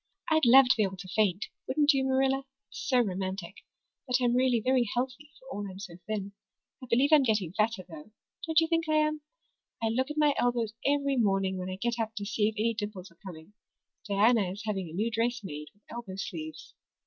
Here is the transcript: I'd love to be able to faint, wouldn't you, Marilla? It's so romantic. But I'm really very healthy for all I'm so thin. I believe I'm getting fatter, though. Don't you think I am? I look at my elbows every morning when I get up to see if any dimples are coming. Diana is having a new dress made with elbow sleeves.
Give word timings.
I'd 0.31 0.45
love 0.47 0.67
to 0.67 0.75
be 0.75 0.81
able 0.81 0.97
to 0.97 1.07
faint, 1.09 1.45
wouldn't 1.67 1.93
you, 1.93 2.03
Marilla? 2.03 2.45
It's 2.71 2.89
so 2.89 3.01
romantic. 3.01 3.57
But 4.07 4.15
I'm 4.19 4.35
really 4.35 4.59
very 4.59 4.89
healthy 4.95 5.29
for 5.37 5.47
all 5.55 5.69
I'm 5.69 5.77
so 5.77 5.97
thin. 6.07 6.31
I 6.83 6.87
believe 6.89 7.11
I'm 7.13 7.21
getting 7.21 7.53
fatter, 7.53 7.83
though. 7.87 8.09
Don't 8.47 8.59
you 8.59 8.67
think 8.67 8.89
I 8.89 8.95
am? 8.95 9.21
I 9.79 9.89
look 9.89 10.09
at 10.09 10.17
my 10.17 10.33
elbows 10.39 10.73
every 10.83 11.17
morning 11.17 11.57
when 11.59 11.69
I 11.69 11.75
get 11.75 11.99
up 11.99 12.15
to 12.15 12.25
see 12.25 12.49
if 12.49 12.55
any 12.57 12.73
dimples 12.73 13.11
are 13.11 13.19
coming. 13.23 13.53
Diana 14.09 14.49
is 14.49 14.63
having 14.65 14.89
a 14.89 14.93
new 14.93 15.11
dress 15.11 15.41
made 15.43 15.67
with 15.71 15.83
elbow 15.91 16.15
sleeves. 16.15 16.73